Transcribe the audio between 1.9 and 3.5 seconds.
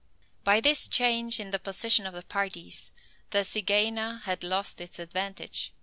of the parties, the